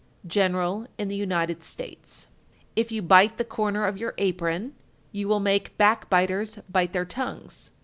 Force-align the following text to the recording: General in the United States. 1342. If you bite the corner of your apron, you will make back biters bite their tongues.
General 0.25 0.87
in 0.97 1.09
the 1.09 1.15
United 1.15 1.61
States. 1.61 2.25
1342. 2.75 2.81
If 2.81 2.91
you 2.91 3.01
bite 3.07 3.37
the 3.37 3.45
corner 3.45 3.85
of 3.85 3.99
your 3.99 4.15
apron, 4.17 4.73
you 5.11 5.27
will 5.27 5.39
make 5.39 5.77
back 5.77 6.09
biters 6.09 6.57
bite 6.67 6.91
their 6.93 7.05
tongues. 7.05 7.69